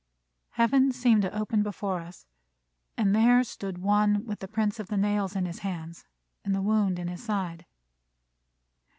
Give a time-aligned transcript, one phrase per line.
[0.53, 2.25] Heaven seemed to open before us,
[2.97, 6.05] and there stood One with the prints of the nails in his hands
[6.43, 7.67] and the wound in his side.